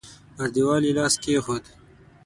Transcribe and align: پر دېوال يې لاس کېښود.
پر 0.35 0.47
دېوال 0.55 0.83
يې 0.87 0.93
لاس 0.97 1.13
کېښود. 1.23 1.63